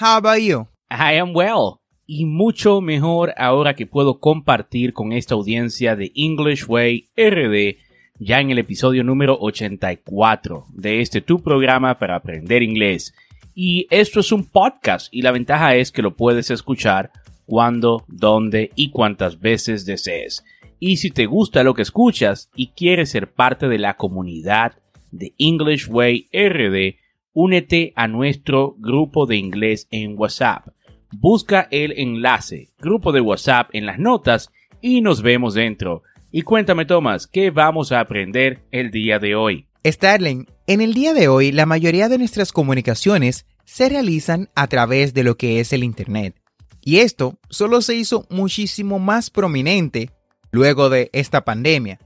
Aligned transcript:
How 0.00 0.16
about 0.16 0.40
you? 0.40 0.68
I 0.90 1.18
am 1.18 1.34
well. 1.34 1.80
Y 2.06 2.24
mucho 2.24 2.80
mejor 2.80 3.34
ahora 3.36 3.74
que 3.74 3.86
puedo 3.86 4.20
compartir 4.20 4.94
con 4.94 5.12
esta 5.12 5.34
audiencia 5.34 5.96
de 5.96 6.10
English 6.14 6.64
Way 6.66 7.10
RD 7.14 7.76
ya 8.18 8.40
en 8.40 8.50
el 8.50 8.58
episodio 8.58 9.04
número 9.04 9.36
84 9.38 10.64
de 10.72 11.00
este 11.02 11.20
tu 11.20 11.42
programa 11.42 11.98
para 11.98 12.16
aprender 12.16 12.62
inglés. 12.62 13.14
Y 13.54 13.86
esto 13.90 14.20
es 14.20 14.32
un 14.32 14.44
podcast 14.44 15.12
y 15.12 15.20
la 15.20 15.30
ventaja 15.30 15.74
es 15.74 15.92
que 15.92 16.02
lo 16.02 16.16
puedes 16.16 16.50
escuchar 16.50 17.10
cuando, 17.44 18.04
dónde 18.08 18.70
y 18.74 18.90
cuántas 18.90 19.40
veces 19.40 19.84
desees. 19.84 20.42
Y 20.80 20.96
si 20.96 21.10
te 21.10 21.26
gusta 21.26 21.64
lo 21.64 21.74
que 21.74 21.82
escuchas 21.82 22.48
y 22.56 22.68
quieres 22.68 23.10
ser 23.10 23.30
parte 23.30 23.68
de 23.68 23.78
la 23.78 23.98
comunidad 23.98 24.72
de 25.10 25.34
English 25.36 25.88
Way 25.88 26.28
RD, 26.32 27.01
únete 27.32 27.92
a 27.96 28.08
nuestro 28.08 28.74
grupo 28.78 29.26
de 29.26 29.36
inglés 29.36 29.88
en 29.90 30.18
WhatsApp. 30.18 30.68
Busca 31.12 31.68
el 31.70 31.92
enlace, 31.98 32.70
grupo 32.78 33.12
de 33.12 33.20
WhatsApp 33.20 33.68
en 33.72 33.86
las 33.86 33.98
notas 33.98 34.50
y 34.80 35.00
nos 35.00 35.22
vemos 35.22 35.54
dentro. 35.54 36.02
Y 36.30 36.42
cuéntame, 36.42 36.86
Tomás, 36.86 37.26
¿qué 37.26 37.50
vamos 37.50 37.92
a 37.92 38.00
aprender 38.00 38.62
el 38.70 38.90
día 38.90 39.18
de 39.18 39.34
hoy? 39.34 39.66
Starling, 39.84 40.46
en 40.66 40.80
el 40.80 40.94
día 40.94 41.12
de 41.12 41.28
hoy 41.28 41.52
la 41.52 41.66
mayoría 41.66 42.08
de 42.08 42.18
nuestras 42.18 42.52
comunicaciones 42.52 43.46
se 43.64 43.88
realizan 43.88 44.48
a 44.54 44.66
través 44.66 45.12
de 45.14 45.24
lo 45.24 45.36
que 45.36 45.60
es 45.60 45.72
el 45.72 45.84
Internet. 45.84 46.36
Y 46.80 46.98
esto 46.98 47.38
solo 47.48 47.80
se 47.80 47.94
hizo 47.94 48.26
muchísimo 48.30 48.98
más 48.98 49.30
prominente 49.30 50.10
luego 50.50 50.90
de 50.90 51.10
esta 51.12 51.44
pandemia. 51.44 51.98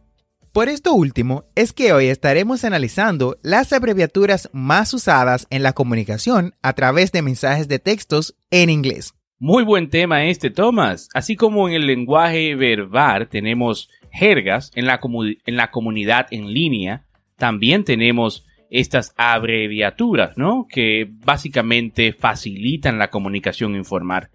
Por 0.57 0.71
esto 0.71 0.95
último 0.95 1.45
es 1.55 1.75
que 1.75 1.93
hoy 1.93 2.07
estaremos 2.07 2.65
analizando 2.65 3.37
las 3.43 3.75
abreviaturas 3.75 4.49
más 4.55 4.95
usadas 4.95 5.47
en 5.51 5.63
la 5.63 5.75
comunicación 5.75 6.55
a 6.63 6.73
través 6.73 7.13
de 7.13 7.21
mensajes 7.21 7.69
de 7.69 7.79
textos 7.79 8.39
en 8.51 8.71
inglés. 8.71 9.13
Muy 9.39 9.65
buen 9.65 9.91
tema 9.91 10.25
este, 10.25 10.49
Tomás. 10.49 11.11
Así 11.13 11.37
como 11.37 11.69
en 11.69 11.75
el 11.75 11.87
lenguaje 11.87 12.55
verbal 12.55 13.29
tenemos 13.29 13.91
jergas 14.11 14.71
en 14.75 14.87
la, 14.87 14.99
en 15.45 15.57
la 15.57 15.71
comunidad 15.71 16.27
en 16.31 16.51
línea, 16.55 17.05
también 17.37 17.85
tenemos 17.85 18.47
estas 18.71 19.13
abreviaturas, 19.19 20.39
¿no? 20.39 20.67
Que 20.71 21.07
básicamente 21.23 22.15
facilitan 22.15 22.99
la 22.99 23.11
comunicación 23.11 23.77
informal. 23.77 24.31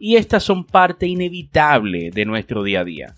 Y 0.00 0.16
estas 0.16 0.42
son 0.42 0.64
parte 0.64 1.06
inevitable 1.06 2.10
de 2.10 2.24
nuestro 2.24 2.64
día 2.64 2.80
a 2.80 2.84
día. 2.84 3.14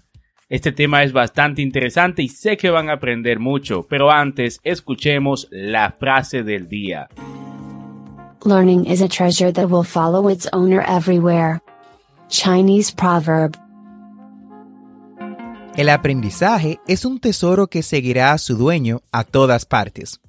Este 0.52 0.70
tema 0.70 1.02
es 1.02 1.14
bastante 1.14 1.62
interesante 1.62 2.22
y 2.22 2.28
sé 2.28 2.58
que 2.58 2.68
van 2.68 2.90
a 2.90 2.96
aprender 2.96 3.38
mucho, 3.38 3.86
pero 3.88 4.10
antes 4.10 4.60
escuchemos 4.62 5.48
la 5.50 5.92
frase 5.92 6.42
del 6.42 6.68
día. 6.68 7.08
Learning 8.44 8.84
is 8.84 9.00
a 9.00 9.08
treasure 9.08 9.50
that 9.50 9.70
will 9.70 9.82
follow 9.82 10.28
its 10.28 10.46
owner 10.52 10.84
everywhere. 10.86 11.62
Chinese 12.28 12.92
proverb. 12.94 13.56
El 15.74 15.88
aprendizaje 15.88 16.80
es 16.86 17.06
un 17.06 17.18
tesoro 17.18 17.68
que 17.68 17.82
seguirá 17.82 18.32
a 18.32 18.38
su 18.38 18.54
dueño 18.54 19.00
a 19.10 19.24
todas 19.24 19.64
partes. 19.64 20.20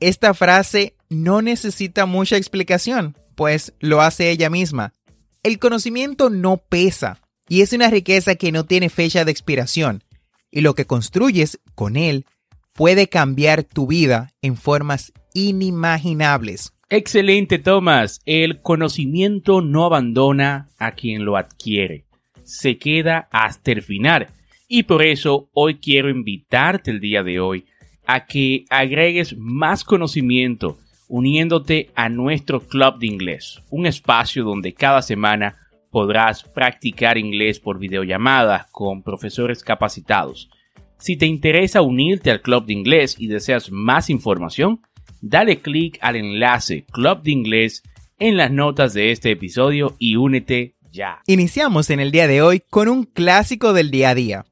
Esta 0.00 0.32
frase 0.32 0.96
no 1.10 1.42
necesita 1.42 2.06
mucha 2.06 2.38
explicación, 2.38 3.14
pues 3.34 3.74
lo 3.78 4.00
hace 4.00 4.30
ella 4.30 4.48
misma. 4.48 4.94
El 5.42 5.58
conocimiento 5.58 6.30
no 6.30 6.56
pesa 6.56 7.20
y 7.52 7.60
es 7.60 7.74
una 7.74 7.90
riqueza 7.90 8.36
que 8.36 8.50
no 8.50 8.64
tiene 8.64 8.88
fecha 8.88 9.26
de 9.26 9.30
expiración, 9.30 10.04
y 10.50 10.62
lo 10.62 10.74
que 10.74 10.86
construyes 10.86 11.60
con 11.74 11.98
él 11.98 12.24
puede 12.72 13.08
cambiar 13.08 13.62
tu 13.62 13.86
vida 13.86 14.30
en 14.40 14.56
formas 14.56 15.12
inimaginables. 15.34 16.72
Excelente, 16.88 17.58
Tomás. 17.58 18.22
El 18.24 18.62
conocimiento 18.62 19.60
no 19.60 19.84
abandona 19.84 20.70
a 20.78 20.92
quien 20.92 21.26
lo 21.26 21.36
adquiere. 21.36 22.06
Se 22.42 22.78
queda 22.78 23.28
hasta 23.30 23.72
el 23.72 23.82
final. 23.82 24.28
Y 24.66 24.84
por 24.84 25.02
eso 25.02 25.50
hoy 25.52 25.74
quiero 25.74 26.08
invitarte 26.08 26.90
el 26.90 27.00
día 27.00 27.22
de 27.22 27.38
hoy 27.38 27.66
a 28.06 28.24
que 28.24 28.64
agregues 28.70 29.36
más 29.36 29.84
conocimiento 29.84 30.78
uniéndote 31.06 31.90
a 31.94 32.08
nuestro 32.08 32.60
club 32.66 32.98
de 32.98 33.08
inglés, 33.08 33.60
un 33.68 33.84
espacio 33.84 34.42
donde 34.42 34.72
cada 34.72 35.02
semana 35.02 35.61
podrás 35.92 36.42
practicar 36.42 37.18
inglés 37.18 37.60
por 37.60 37.78
videollamadas 37.78 38.66
con 38.72 39.02
profesores 39.02 39.62
capacitados. 39.62 40.50
Si 40.98 41.16
te 41.16 41.26
interesa 41.26 41.82
unirte 41.82 42.30
al 42.30 42.40
club 42.40 42.64
de 42.64 42.72
inglés 42.72 43.14
y 43.18 43.26
deseas 43.26 43.70
más 43.70 44.08
información, 44.08 44.80
dale 45.20 45.60
clic 45.60 45.98
al 46.00 46.16
enlace 46.16 46.86
Club 46.90 47.22
de 47.22 47.32
Inglés 47.32 47.82
en 48.18 48.36
las 48.36 48.50
notas 48.50 48.94
de 48.94 49.12
este 49.12 49.32
episodio 49.32 49.94
y 49.98 50.16
únete 50.16 50.76
ya. 50.90 51.20
Iniciamos 51.26 51.90
en 51.90 52.00
el 52.00 52.10
día 52.10 52.26
de 52.26 52.40
hoy 52.40 52.62
con 52.70 52.88
un 52.88 53.04
clásico 53.04 53.72
del 53.74 53.90
día 53.90 54.10
a 54.10 54.14
día. 54.14 54.46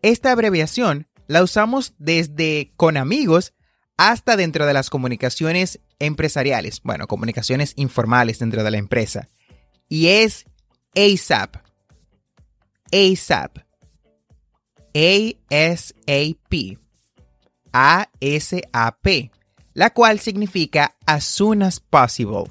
Esta 0.00 0.32
abreviación 0.32 1.08
la 1.26 1.42
usamos 1.42 1.94
desde 1.98 2.72
con 2.76 2.96
amigos 2.96 3.52
hasta 3.98 4.36
dentro 4.36 4.64
de 4.64 4.72
las 4.72 4.88
comunicaciones 4.88 5.80
empresariales, 5.98 6.80
bueno, 6.82 7.06
comunicaciones 7.06 7.74
informales 7.76 8.38
dentro 8.38 8.64
de 8.64 8.70
la 8.70 8.78
empresa. 8.78 9.28
Y 9.88 10.06
es 10.08 10.46
ASAP. 10.96 11.56
ASAP. 12.90 13.58
A-S-A-P. 14.94 16.78
A-S-A-P. 17.72 19.30
La 19.74 19.90
cual 19.90 20.20
significa 20.20 20.96
as 21.04 21.24
soon 21.24 21.62
as 21.62 21.80
possible. 21.80 22.44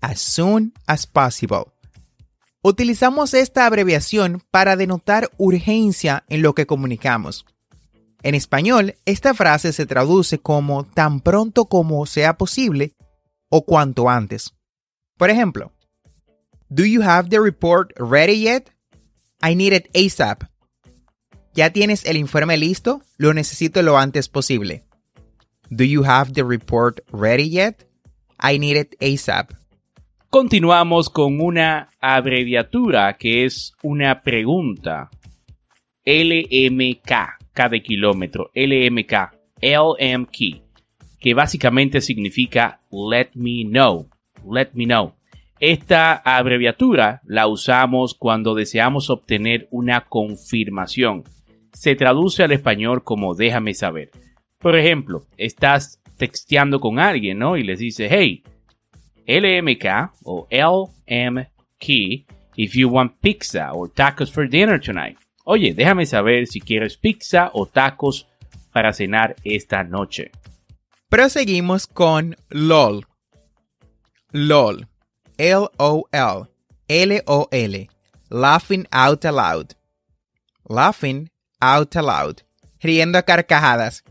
As 0.00 0.20
soon 0.20 0.72
as 0.86 1.08
possible. 1.08 1.64
Utilizamos 2.62 3.34
esta 3.34 3.66
abreviación 3.66 4.40
para 4.52 4.76
denotar 4.76 5.28
urgencia 5.36 6.24
en 6.28 6.42
lo 6.42 6.54
que 6.54 6.66
comunicamos. 6.66 7.44
En 8.22 8.36
español, 8.36 8.94
esta 9.04 9.34
frase 9.34 9.72
se 9.72 9.86
traduce 9.86 10.38
como 10.38 10.84
tan 10.84 11.20
pronto 11.20 11.64
como 11.64 12.06
sea 12.06 12.36
posible 12.36 12.94
o 13.48 13.64
cuanto 13.64 14.08
antes. 14.08 14.54
Por 15.16 15.30
ejemplo, 15.30 15.72
Do 16.70 16.84
you 16.84 17.02
have 17.02 17.30
the 17.30 17.40
report 17.40 17.92
ready 17.98 18.34
yet? 18.34 18.70
I 19.42 19.54
need 19.54 19.72
it 19.72 19.88
ASAP. 19.94 20.48
¿Ya 21.54 21.70
tienes 21.70 22.04
el 22.04 22.16
informe 22.16 22.56
listo? 22.56 23.02
Lo 23.16 23.32
necesito 23.32 23.82
lo 23.82 23.96
antes 23.96 24.28
posible. 24.28 24.84
Do 25.70 25.84
you 25.84 26.04
have 26.04 26.32
the 26.32 26.44
report 26.44 27.00
ready 27.12 27.48
yet? 27.48 27.86
I 28.38 28.58
need 28.58 28.76
it 28.76 28.94
ASAP. 29.00 29.54
Continuamos 30.30 31.08
con 31.10 31.40
una 31.40 31.88
abreviatura 32.00 33.16
que 33.16 33.44
es 33.44 33.72
una 33.82 34.22
pregunta. 34.22 35.10
LMK. 36.04 37.38
cada 37.58 37.80
kilómetro, 37.80 38.52
LMK, 38.54 39.32
LMK, 39.60 40.62
que 41.18 41.34
básicamente 41.34 42.00
significa 42.00 42.80
Let 42.92 43.30
Me 43.34 43.64
Know, 43.64 44.08
Let 44.48 44.68
Me 44.74 44.84
Know. 44.84 45.17
Esta 45.60 46.14
abreviatura 46.14 47.20
la 47.24 47.48
usamos 47.48 48.14
cuando 48.14 48.54
deseamos 48.54 49.10
obtener 49.10 49.66
una 49.70 50.02
confirmación. 50.02 51.24
Se 51.72 51.96
traduce 51.96 52.44
al 52.44 52.52
español 52.52 53.02
como 53.02 53.34
déjame 53.34 53.74
saber. 53.74 54.10
Por 54.58 54.76
ejemplo, 54.76 55.26
estás 55.36 56.00
texteando 56.16 56.80
con 56.80 56.98
alguien, 56.98 57.38
¿no? 57.38 57.56
Y 57.56 57.64
les 57.64 57.78
dice, 57.78 58.08
hey, 58.10 58.42
LMK 59.26 60.12
o 60.24 60.46
LMK 60.50 62.26
if 62.56 62.74
you 62.74 62.88
want 62.88 63.20
pizza 63.20 63.72
or 63.72 63.88
tacos 63.88 64.32
for 64.32 64.48
dinner 64.48 64.80
tonight. 64.80 65.18
Oye, 65.44 65.74
déjame 65.74 66.06
saber 66.06 66.46
si 66.46 66.60
quieres 66.60 66.96
pizza 66.96 67.50
o 67.52 67.66
tacos 67.66 68.26
para 68.72 68.92
cenar 68.92 69.36
esta 69.44 69.82
noche. 69.82 70.30
Proseguimos 71.08 71.86
con 71.86 72.36
LOL. 72.50 73.06
LOL. 74.32 74.86
L-O-L. 75.38 76.48
L-O-L. 76.88 77.88
Laughing 78.30 78.86
out 78.90 79.24
aloud. 79.24 79.74
Laughing 80.68 81.30
out 81.60 81.96
aloud. 81.96 82.42
Riendo 82.80 83.18
a 83.18 83.22
carcajadas. 83.22 84.04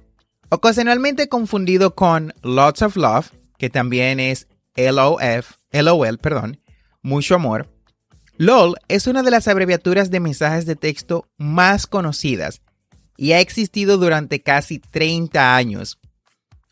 Ocasionalmente 0.49 1.27
confundido 1.27 1.93
con 1.93 2.33
lots 2.41 2.81
of 2.81 2.95
love, 2.95 3.31
que 3.57 3.69
también 3.69 4.19
es 4.19 4.47
L-O-F, 4.75 5.55
L-O-L, 5.71 6.17
perdón, 6.19 6.61
mucho 7.01 7.35
amor. 7.35 7.67
LOL 8.37 8.75
es 8.87 9.07
una 9.07 9.23
de 9.23 9.31
las 9.31 9.47
abreviaturas 9.47 10.11
de 10.11 10.19
mensajes 10.19 10.65
de 10.65 10.75
texto 10.75 11.27
más 11.37 11.87
conocidas 11.87 12.61
y 13.17 13.31
ha 13.31 13.39
existido 13.39 13.97
durante 13.97 14.41
casi 14.41 14.79
30 14.79 15.55
años. 15.55 15.99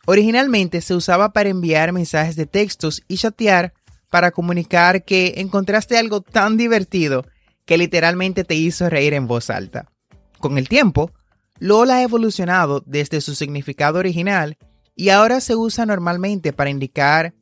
Originalmente 0.06 0.82
se 0.82 0.94
usaba 0.94 1.34
para 1.34 1.50
enviar 1.50 1.92
mensajes 1.92 2.36
de 2.36 2.46
textos 2.46 3.02
y 3.08 3.18
chatear 3.18 3.74
para 4.16 4.32
comunicar 4.32 5.04
que 5.04 5.34
encontraste 5.36 5.98
algo 5.98 6.22
tan 6.22 6.56
divertido 6.56 7.26
que 7.66 7.78
literalmente 7.78 8.46
te 8.46 8.56
hizo 8.56 8.90
reír 8.90 9.14
en 9.14 9.28
voz 9.28 9.50
alta. 9.50 9.92
Con 10.40 10.58
el 10.58 10.70
tiempo, 10.70 11.12
LOL 11.60 11.92
ha 11.92 12.02
evolucionado 12.02 12.82
desde 12.86 13.20
su 13.20 13.36
significado 13.36 14.00
original 14.00 14.58
y 14.96 15.10
ahora 15.10 15.42
se 15.42 15.58
usa 15.58 15.86
normalmente 15.86 16.54
para 16.54 16.70
indicar 16.70 17.34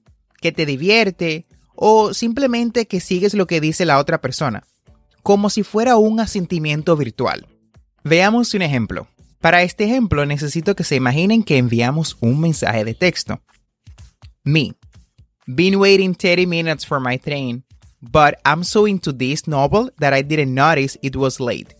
que 0.41 0.51
te 0.51 0.65
divierte 0.65 1.45
o 1.75 2.15
simplemente 2.15 2.87
que 2.87 2.99
sigues 2.99 3.35
lo 3.35 3.45
que 3.45 3.61
dice 3.61 3.85
la 3.85 3.99
otra 3.99 4.19
persona, 4.19 4.63
como 5.21 5.51
si 5.51 5.61
fuera 5.61 5.97
un 5.97 6.19
asentimiento 6.21 6.97
virtual. 6.97 7.45
Veamos 8.03 8.51
un 8.55 8.63
ejemplo. 8.63 9.07
Para 9.41 9.61
este 9.61 9.83
ejemplo 9.83 10.25
necesito 10.25 10.75
que 10.75 10.83
se 10.83 10.95
imaginen 10.95 11.43
que 11.43 11.59
enviamos 11.59 12.17
un 12.19 12.39
mensaje 12.41 12.83
de 12.83 12.95
texto. 12.95 13.43
Me. 14.43 14.73
Been 15.47 15.77
waiting 15.77 16.13
30 16.15 16.45
minutes 16.45 16.85
for 16.85 17.01
my 17.01 17.17
train, 17.17 17.63
but 18.01 18.39
I'm 18.45 18.63
so 18.63 18.85
into 18.85 19.11
this 19.11 19.45
novel 19.45 19.91
that 19.99 20.13
I 20.13 20.21
didn't 20.21 20.53
notice 20.53 20.97
it 21.01 21.17
was 21.17 21.41
late. 21.41 21.75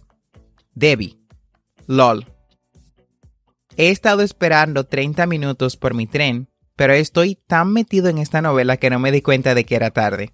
Debbie. 0.76 1.18
LOL. 1.88 2.26
He 3.78 3.90
estado 3.90 4.22
esperando 4.22 4.84
30 4.86 5.26
minutos 5.28 5.78
por 5.78 5.94
mi 5.94 6.08
tren, 6.08 6.50
pero 6.76 6.94
estoy 6.94 7.38
tan 7.48 7.72
metido 7.72 8.10
en 8.10 8.18
esta 8.18 8.42
novela 8.42 8.78
que 8.78 8.90
no 8.90 9.00
me 9.00 9.12
di 9.12 9.22
cuenta 9.22 9.56
de 9.56 9.64
que 9.66 9.76
era 9.76 9.92
tarde. 9.92 10.34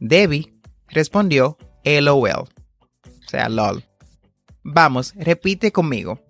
Debbie 0.00 0.54
respondió 0.88 1.58
LOL. 1.84 2.24
O 2.26 3.28
sea, 3.28 3.50
LOL. 3.50 3.84
Vamos, 4.64 5.12
repite 5.16 5.72
conmigo. 5.72 6.20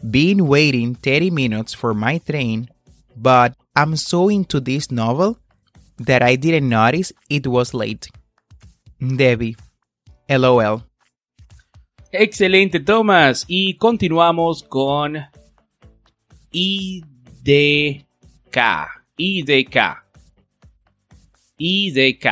Been 0.00 0.42
waiting 0.42 0.94
30 0.94 1.30
minutes 1.30 1.76
for 1.76 1.92
my 1.92 2.20
train, 2.20 2.70
but 3.16 3.54
I'm 3.74 3.96
so 3.96 4.30
into 4.30 4.60
this 4.60 4.90
novel 4.90 5.38
that 5.98 6.22
I 6.22 6.36
didn't 6.36 6.68
notice 6.68 7.12
it 7.28 7.46
was 7.46 7.74
late. 7.74 8.08
Debbie. 8.98 9.56
LOL. 10.28 10.84
Excelente, 12.12 12.80
Thomas. 12.80 13.44
Y 13.48 13.74
continuamos 13.76 14.62
con 14.62 15.18
IDK. 16.52 17.96
IDK. 19.16 20.04
IDK. 21.56 22.26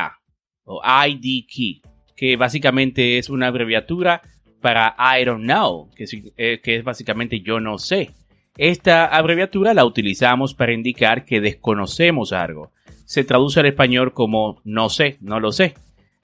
O 0.64 0.82
ID 0.84 1.46
Key. 1.46 1.82
Que 2.14 2.36
básicamente 2.36 3.18
es 3.18 3.30
una 3.30 3.46
abreviatura 3.46 4.20
para 4.60 4.94
I 4.98 5.24
don't 5.24 5.44
know. 5.44 5.90
Eh, 6.36 6.60
que 6.62 6.76
es 6.76 6.84
básicamente 6.84 7.40
yo 7.40 7.58
no 7.60 7.78
sé. 7.78 8.10
Esta 8.56 9.06
abreviatura 9.06 9.72
la 9.72 9.86
utilizamos 9.86 10.54
para 10.54 10.74
indicar 10.74 11.24
que 11.24 11.40
desconocemos 11.40 12.32
algo. 12.32 12.72
Se 13.10 13.24
traduce 13.24 13.58
al 13.58 13.66
español 13.66 14.14
como 14.14 14.60
no 14.62 14.88
sé, 14.88 15.18
no 15.20 15.40
lo 15.40 15.50
sé. 15.50 15.74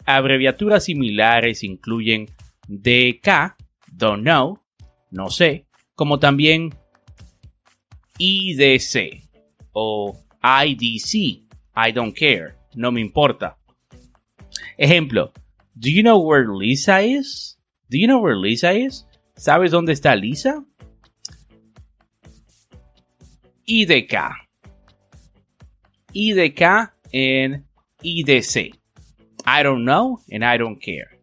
Abreviaturas 0.04 0.84
similares 0.84 1.64
incluyen 1.64 2.26
DK, 2.68 3.56
don't 3.88 4.22
know, 4.22 4.60
no 5.10 5.28
sé, 5.28 5.66
como 5.96 6.20
también 6.20 6.72
IDC 8.18 9.28
o 9.72 10.16
IDC, 10.40 11.14
I 11.74 11.92
don't 11.92 12.16
care, 12.16 12.54
no 12.76 12.92
me 12.92 13.00
importa. 13.00 13.58
Ejemplo, 14.78 15.32
do 15.74 15.90
you 15.90 16.02
know 16.02 16.20
where 16.20 16.46
Lisa 16.46 17.02
is? 17.02 17.58
Do 17.90 17.98
you 17.98 18.06
know 18.06 18.22
where 18.22 18.38
Lisa 18.38 18.74
is? 18.74 19.08
¿Sabes 19.34 19.72
dónde 19.72 19.92
está 19.92 20.14
Lisa? 20.14 20.64
IDK. 23.64 24.45
IDK 26.18 26.92
en 27.12 27.66
IDC. 28.02 28.74
I 29.44 29.62
don't 29.62 29.84
know 29.84 30.18
and 30.32 30.42
I 30.42 30.56
don't 30.56 30.80
care. 30.80 31.20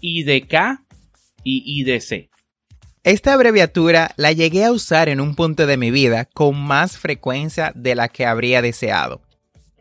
IDK 0.00 0.80
y 1.44 1.62
IDC. 1.80 2.28
Esta 3.04 3.32
abreviatura 3.32 4.12
la 4.16 4.32
llegué 4.32 4.64
a 4.64 4.72
usar 4.72 5.08
en 5.08 5.20
un 5.20 5.36
punto 5.36 5.66
de 5.66 5.76
mi 5.76 5.92
vida 5.92 6.24
con 6.24 6.60
más 6.60 6.98
frecuencia 6.98 7.72
de 7.76 7.94
la 7.94 8.08
que 8.08 8.26
habría 8.26 8.62
deseado. 8.62 9.22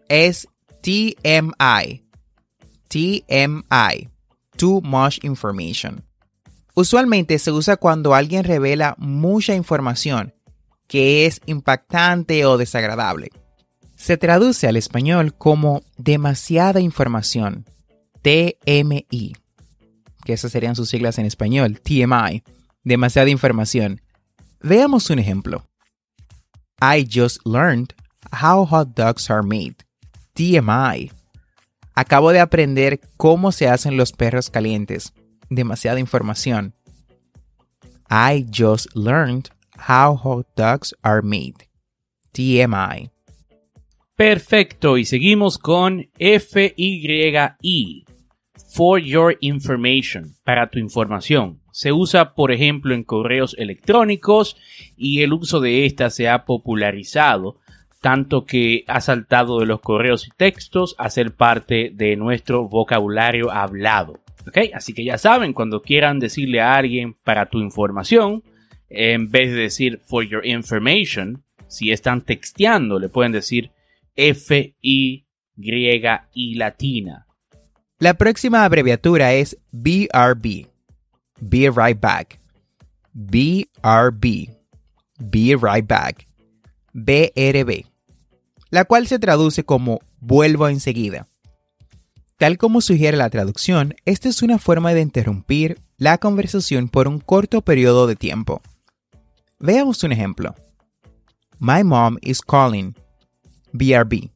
Es 0.07 0.47
TMI. 0.81 2.05
TMI. 2.87 4.09
Too 4.57 4.81
much 4.81 5.23
information. 5.23 6.03
Usualmente 6.75 7.39
se 7.39 7.51
usa 7.51 7.77
cuando 7.77 8.13
alguien 8.13 8.43
revela 8.43 8.95
mucha 8.99 9.55
información 9.55 10.33
que 10.89 11.25
es 11.25 11.39
impactante 11.45 12.45
o 12.45 12.57
desagradable. 12.57 13.31
Se 13.95 14.17
traduce 14.17 14.67
al 14.67 14.75
español 14.75 15.33
como 15.33 15.81
demasiada 15.97 16.81
información. 16.81 17.65
TMI 18.21 19.33
que 20.29 20.33
esas 20.33 20.51
serían 20.51 20.75
sus 20.75 20.89
siglas 20.89 21.17
en 21.17 21.25
español, 21.25 21.79
TMI, 21.81 22.43
demasiada 22.83 23.31
información. 23.31 23.99
Veamos 24.61 25.09
un 25.09 25.17
ejemplo. 25.17 25.65
I 26.79 27.07
just 27.11 27.39
learned 27.45 27.95
how 28.31 28.63
hot 28.63 28.89
dogs 28.95 29.31
are 29.31 29.41
made. 29.41 29.77
TMI. 30.33 31.11
Acabo 31.95 32.31
de 32.31 32.39
aprender 32.39 32.99
cómo 33.17 33.51
se 33.51 33.67
hacen 33.67 33.97
los 33.97 34.11
perros 34.11 34.51
calientes. 34.51 35.13
Demasiada 35.49 35.99
información. 35.99 36.75
I 38.09 38.45
just 38.55 38.95
learned 38.95 39.49
how 39.87 40.15
hot 40.15 40.47
dogs 40.55 40.93
are 41.01 41.21
made. 41.21 41.67
TMI. 42.33 43.09
Perfecto, 44.15 44.97
y 44.97 45.05
seguimos 45.05 45.57
con 45.57 46.09
FYI 46.19 48.05
for 48.69 48.99
your 48.99 49.37
information, 49.41 50.35
para 50.43 50.69
tu 50.69 50.79
información. 50.79 51.59
Se 51.71 51.91
usa, 51.91 52.33
por 52.33 52.51
ejemplo, 52.51 52.93
en 52.93 53.03
correos 53.03 53.55
electrónicos 53.57 54.57
y 54.95 55.21
el 55.21 55.33
uso 55.33 55.59
de 55.59 55.85
esta 55.85 56.09
se 56.09 56.29
ha 56.29 56.45
popularizado, 56.45 57.57
tanto 58.01 58.45
que 58.45 58.83
ha 58.87 59.01
saltado 59.01 59.59
de 59.59 59.65
los 59.65 59.81
correos 59.81 60.27
y 60.27 60.31
textos 60.35 60.95
a 60.97 61.09
ser 61.09 61.35
parte 61.35 61.91
de 61.93 62.15
nuestro 62.15 62.67
vocabulario 62.67 63.51
hablado. 63.51 64.19
¿Okay? 64.47 64.71
Así 64.73 64.93
que 64.93 65.03
ya 65.03 65.17
saben, 65.17 65.53
cuando 65.53 65.81
quieran 65.81 66.19
decirle 66.19 66.61
a 66.61 66.75
alguien 66.75 67.13
para 67.13 67.47
tu 67.49 67.59
información, 67.59 68.43
en 68.89 69.29
vez 69.29 69.51
de 69.51 69.61
decir 69.61 70.01
for 70.05 70.23
your 70.23 70.45
information, 70.45 71.43
si 71.67 71.91
están 71.91 72.21
texteando, 72.25 72.99
le 72.99 73.09
pueden 73.09 73.31
decir 73.31 73.71
F, 74.15 74.75
I, 74.81 75.25
y 76.33 76.55
latina. 76.55 77.27
La 77.99 78.13
próxima 78.15 78.63
abreviatura 78.63 79.33
es 79.33 79.57
BRB. 79.71 80.67
Be 81.41 81.69
right 81.69 81.99
back. 81.99 82.39
BRB. 83.13 84.49
Be 85.19 85.57
right 85.61 85.87
back. 85.87 86.27
BRB. 86.93 87.85
La 88.69 88.85
cual 88.85 89.07
se 89.07 89.19
traduce 89.19 89.63
como 89.63 89.99
vuelvo 90.19 90.67
enseguida. 90.69 91.27
Tal 92.37 92.57
como 92.57 92.79
sugiere 92.79 93.17
la 93.17 93.29
traducción, 93.29 93.95
esta 94.05 94.29
es 94.29 94.41
una 94.41 94.59
forma 94.59 94.93
de 94.93 95.01
interrumpir 95.01 95.79
la 95.97 96.17
conversación 96.19 96.87
por 96.87 97.07
un 97.09 97.19
corto 97.19 97.61
periodo 97.61 98.07
de 98.07 98.15
tiempo. 98.15 98.61
Veamos 99.61 100.01
un 100.05 100.13
ejemplo. 100.13 100.55
My 101.59 101.83
mom 101.83 102.17
is 102.21 102.41
calling. 102.41 102.95
BRB. 103.73 104.31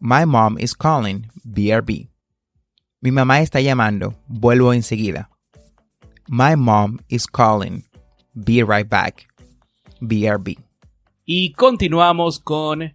My 0.00 0.24
mom 0.24 0.56
is 0.58 0.74
calling. 0.74 1.26
BRB. 1.44 2.08
Mi 3.02 3.10
mamá 3.10 3.40
está 3.40 3.60
llamando. 3.60 4.14
Vuelvo 4.28 4.72
enseguida. 4.72 5.28
My 6.28 6.56
mom 6.56 7.00
is 7.10 7.26
calling. 7.26 7.84
Be 8.34 8.62
right 8.62 8.88
back. 8.88 9.28
BRB. 10.00 10.56
Y 11.26 11.52
continuamos 11.52 12.40
con 12.40 12.94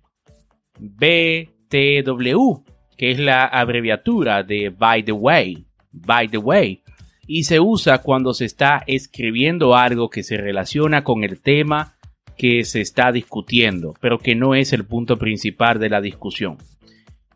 BTW, 0.80 2.64
que 2.98 3.12
es 3.12 3.20
la 3.20 3.46
abreviatura 3.46 4.42
de 4.42 4.70
by 4.70 5.04
the 5.04 5.12
way. 5.12 5.68
By 5.92 6.28
the 6.28 6.40
way. 6.40 6.82
Y 7.28 7.44
se 7.44 7.60
usa 7.60 8.00
cuando 8.00 8.34
se 8.34 8.46
está 8.46 8.84
escribiendo 8.88 9.76
algo 9.76 10.10
que 10.10 10.24
se 10.24 10.38
relaciona 10.38 11.04
con 11.04 11.24
el 11.24 11.42
tema 11.42 11.98
que 12.38 12.64
se 12.64 12.82
está 12.82 13.12
discutiendo, 13.12 13.94
pero 14.00 14.20
que 14.20 14.36
no 14.36 14.56
es 14.56 14.72
el 14.72 14.86
punto 14.86 15.18
principal 15.18 15.80
de 15.80 15.90
la 15.90 16.02
discusión. 16.02 16.58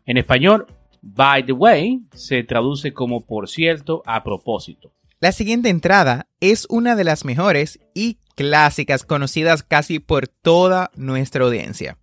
En 0.06 0.16
español, 0.16 0.66
by 1.02 1.44
the 1.44 1.52
way 1.52 2.00
se 2.14 2.42
traduce 2.44 2.92
como 2.92 3.20
por 3.26 3.48
cierto 3.48 4.02
a 4.06 4.22
propósito. 4.24 4.92
La 5.20 5.32
siguiente 5.32 5.68
entrada 5.68 6.26
es 6.40 6.66
una 6.68 6.96
de 6.96 7.04
las 7.04 7.24
mejores 7.24 7.78
y 7.94 8.18
clásicas 8.34 9.04
conocidas 9.04 9.62
casi 9.62 9.98
por 9.98 10.26
toda 10.26 10.90
nuestra 10.96 11.44
audiencia. 11.44 11.98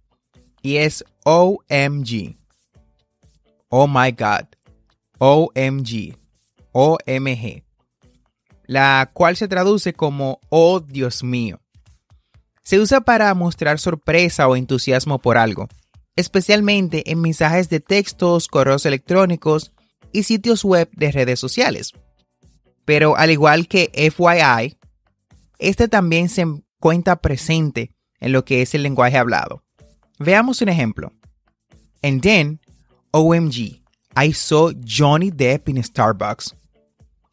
Y 0.62 0.78
es 0.78 1.04
OMG. 1.26 2.38
Oh 3.70 3.88
my 3.88 4.12
God. 4.12 4.48
OMG. 5.18 6.18
OMG. 6.72 7.69
La 8.70 9.10
cual 9.12 9.36
se 9.36 9.48
traduce 9.48 9.94
como 9.94 10.40
Oh 10.50 10.80
Dios 10.80 11.24
mío. 11.24 11.60
Se 12.62 12.80
usa 12.80 13.02
para 13.02 13.34
mostrar 13.34 13.80
sorpresa 13.80 14.48
o 14.48 14.56
entusiasmo 14.56 15.18
por 15.18 15.40
algo, 15.40 15.68
especialmente 16.16 17.12
en 17.12 17.20
mensajes 17.20 17.68
de 17.70 17.80
textos, 17.80 18.48
correos 18.48 18.86
electrónicos 18.86 19.72
y 20.12 20.22
sitios 20.22 20.64
web 20.64 20.88
de 20.92 21.12
redes 21.12 21.40
sociales. 21.40 21.94
Pero 22.86 23.18
al 23.18 23.32
igual 23.32 23.68
que 23.68 23.90
FYI, 23.92 24.78
este 25.58 25.88
también 25.88 26.30
se 26.30 26.46
cuenta 26.80 27.16
presente 27.16 27.96
en 28.20 28.34
lo 28.34 28.46
que 28.46 28.62
es 28.62 28.76
el 28.76 28.84
lenguaje 28.84 29.18
hablado. 29.18 29.64
Veamos 30.20 30.62
un 30.62 30.70
ejemplo. 30.70 31.12
And 32.04 32.22
then, 32.22 32.60
OMG, 33.10 33.82
I 34.16 34.32
saw 34.32 34.72
Johnny 34.86 35.32
Depp 35.32 35.70
in 35.70 35.84
Starbucks. 35.84 36.56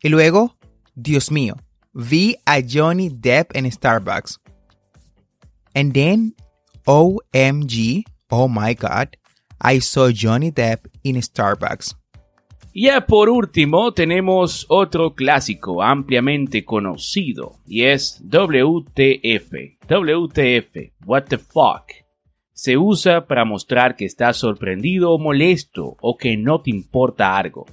Y 0.00 0.08
luego, 0.08 0.55
Dios 0.96 1.30
mío, 1.30 1.56
vi 1.92 2.36
a 2.46 2.62
Johnny 2.66 3.10
Depp 3.10 3.54
en 3.54 3.70
Starbucks. 3.70 4.40
And 5.74 5.92
then, 5.92 6.34
OMG, 6.86 8.02
oh 8.30 8.48
my 8.48 8.74
god, 8.74 9.18
I 9.60 9.80
saw 9.80 10.10
Johnny 10.10 10.50
Depp 10.50 10.86
in 11.02 11.20
Starbucks. 11.20 11.94
Ya 12.72 13.06
por 13.06 13.28
último 13.28 13.92
tenemos 13.92 14.64
otro 14.70 15.14
clásico 15.14 15.82
ampliamente 15.82 16.64
conocido 16.64 17.58
y 17.66 17.84
es 17.84 18.22
WTF. 18.24 19.78
WTF, 19.88 20.92
what 21.06 21.24
the 21.24 21.38
fuck. 21.38 21.92
Se 22.52 22.78
usa 22.78 23.26
para 23.26 23.44
mostrar 23.44 23.96
que 23.96 24.06
estás 24.06 24.38
sorprendido 24.38 25.12
o 25.12 25.18
molesto 25.18 25.96
o 26.00 26.16
que 26.16 26.38
no 26.38 26.62
te 26.62 26.70
importa 26.70 27.36
algo. 27.36 27.66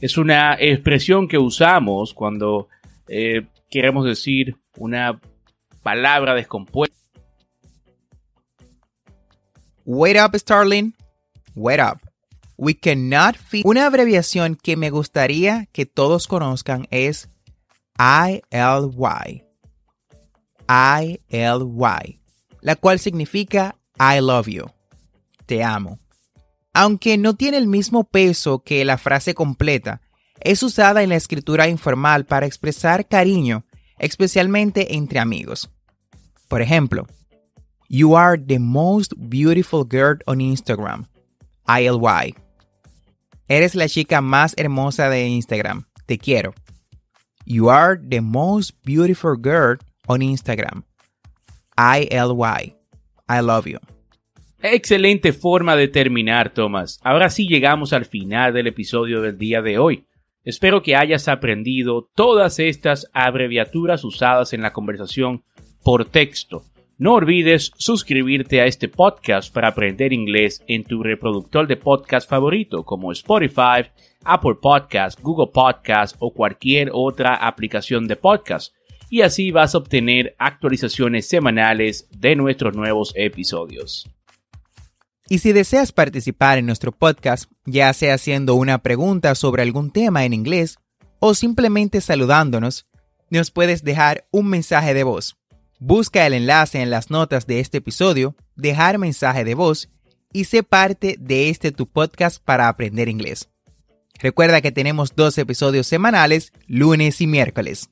Es 0.00 0.16
una 0.16 0.54
expresión 0.54 1.26
que 1.26 1.38
usamos 1.38 2.14
cuando 2.14 2.68
eh, 3.08 3.46
queremos 3.68 4.04
decir 4.04 4.56
una 4.76 5.20
palabra 5.82 6.34
descompuesta. 6.34 6.96
Wait 9.84 10.16
up, 10.18 10.36
Starling. 10.36 10.94
Wait 11.54 11.80
up. 11.80 11.98
We 12.56 12.74
cannot 12.74 13.36
fit. 13.36 13.64
Una 13.64 13.86
abreviación 13.86 14.56
que 14.56 14.76
me 14.76 14.90
gustaría 14.90 15.66
que 15.72 15.86
todos 15.86 16.26
conozcan 16.26 16.86
es 16.90 17.30
ILY. 17.98 19.44
ILY, 20.68 22.20
la 22.60 22.76
cual 22.76 22.98
significa 22.98 23.76
I 23.98 24.20
love 24.20 24.48
you. 24.48 24.66
Te 25.46 25.64
amo. 25.64 25.98
Aunque 26.80 27.18
no 27.18 27.34
tiene 27.34 27.56
el 27.56 27.66
mismo 27.66 28.04
peso 28.04 28.62
que 28.62 28.84
la 28.84 28.98
frase 28.98 29.34
completa, 29.34 30.00
es 30.38 30.62
usada 30.62 31.02
en 31.02 31.08
la 31.08 31.16
escritura 31.16 31.66
informal 31.66 32.24
para 32.24 32.46
expresar 32.46 33.08
cariño, 33.08 33.64
especialmente 33.98 34.94
entre 34.94 35.18
amigos. 35.18 35.70
Por 36.46 36.62
ejemplo, 36.62 37.08
You 37.88 38.16
are 38.16 38.38
the 38.38 38.60
most 38.60 39.12
beautiful 39.16 39.84
girl 39.84 40.18
on 40.26 40.40
Instagram. 40.40 41.08
ILY. 41.66 42.36
Eres 43.48 43.74
la 43.74 43.88
chica 43.88 44.20
más 44.20 44.54
hermosa 44.56 45.08
de 45.08 45.26
Instagram. 45.26 45.84
Te 46.06 46.16
quiero. 46.16 46.54
You 47.44 47.70
are 47.70 47.98
the 48.00 48.20
most 48.20 48.76
beautiful 48.84 49.34
girl 49.36 49.78
on 50.06 50.20
Instagram. 50.20 50.84
ILY. 51.76 52.76
I 53.28 53.40
love 53.40 53.66
you. 53.66 53.80
Excelente 54.60 55.32
forma 55.32 55.76
de 55.76 55.88
terminar, 55.88 56.50
Thomas. 56.50 57.00
Ahora 57.02 57.30
sí 57.30 57.46
llegamos 57.46 57.92
al 57.92 58.04
final 58.04 58.52
del 58.52 58.66
episodio 58.66 59.20
del 59.22 59.38
día 59.38 59.62
de 59.62 59.78
hoy. 59.78 60.04
Espero 60.44 60.82
que 60.82 60.96
hayas 60.96 61.28
aprendido 61.28 62.08
todas 62.14 62.58
estas 62.58 63.08
abreviaturas 63.12 64.04
usadas 64.04 64.52
en 64.52 64.62
la 64.62 64.72
conversación 64.72 65.44
por 65.82 66.04
texto 66.04 66.64
no 67.00 67.14
olvides 67.14 67.70
suscribirte 67.76 68.60
a 68.60 68.66
este 68.66 68.88
podcast 68.88 69.54
para 69.54 69.68
aprender 69.68 70.12
inglés 70.12 70.64
en 70.66 70.82
tu 70.82 71.04
reproductor 71.04 71.68
de 71.68 71.76
podcast 71.76 72.28
favorito 72.28 72.82
como 72.82 73.12
Spotify, 73.12 73.88
Apple 74.24 74.56
Podcast, 74.60 75.20
Google 75.20 75.52
Podcast 75.54 76.16
o 76.18 76.32
cualquier 76.32 76.90
otra 76.92 77.36
aplicación 77.36 78.08
de 78.08 78.16
podcast. 78.16 78.74
Y 79.10 79.20
así 79.20 79.52
vas 79.52 79.76
a 79.76 79.78
obtener 79.78 80.34
actualizaciones 80.38 81.28
semanales 81.28 82.08
de 82.10 82.34
nuestros 82.34 82.74
nuevos 82.74 83.12
episodios. 83.14 84.10
Y 85.28 85.38
si 85.38 85.52
deseas 85.52 85.92
participar 85.92 86.58
en 86.58 86.66
nuestro 86.66 86.92
podcast, 86.92 87.50
ya 87.66 87.92
sea 87.92 88.14
haciendo 88.14 88.54
una 88.54 88.78
pregunta 88.78 89.34
sobre 89.34 89.62
algún 89.62 89.90
tema 89.90 90.24
en 90.24 90.32
inglés 90.32 90.78
o 91.20 91.34
simplemente 91.34 92.00
saludándonos, 92.00 92.86
nos 93.30 93.50
puedes 93.50 93.84
dejar 93.84 94.26
un 94.30 94.48
mensaje 94.48 94.94
de 94.94 95.04
voz 95.04 95.38
Busca 95.80 96.26
el 96.26 96.34
enlace 96.34 96.82
en 96.82 96.90
las 96.90 97.08
notas 97.08 97.46
de 97.46 97.60
este 97.60 97.78
episodio, 97.78 98.34
dejar 98.56 98.98
mensaje 98.98 99.44
de 99.44 99.54
voz 99.54 99.88
y 100.32 100.44
sé 100.44 100.64
parte 100.64 101.14
de 101.20 101.50
este 101.50 101.70
tu 101.70 101.86
podcast 101.86 102.42
para 102.44 102.68
aprender 102.68 103.08
inglés. 103.08 103.48
Recuerda 104.20 104.60
que 104.60 104.72
tenemos 104.72 105.14
dos 105.14 105.38
episodios 105.38 105.86
semanales, 105.86 106.52
lunes 106.66 107.20
y 107.20 107.28
miércoles. 107.28 107.90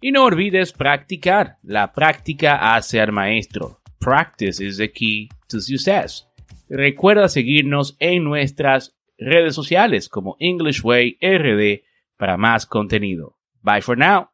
Y 0.00 0.12
no 0.12 0.24
olvides 0.24 0.72
practicar. 0.72 1.58
La 1.64 1.92
práctica 1.92 2.74
hace 2.76 3.00
al 3.00 3.10
maestro. 3.10 3.80
Practice 3.98 4.64
is 4.64 4.76
the 4.76 4.90
key 4.92 5.28
to 5.48 5.60
success. 5.60 6.29
Recuerda 6.70 7.28
seguirnos 7.28 7.96
en 7.98 8.22
nuestras 8.22 8.96
redes 9.18 9.56
sociales 9.56 10.08
como 10.08 10.36
English 10.38 10.82
Way 10.82 11.18
RD 11.20 11.84
para 12.16 12.36
más 12.36 12.64
contenido. 12.64 13.36
Bye 13.60 13.82
for 13.82 13.98
now. 13.98 14.28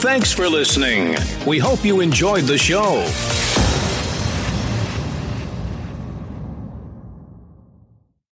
Thanks 0.00 0.32
for 0.32 0.48
listening. 0.48 1.14
We 1.46 1.58
hope 1.58 1.84
you 1.86 2.00
enjoyed 2.00 2.44
the 2.46 2.58
show. 2.58 3.04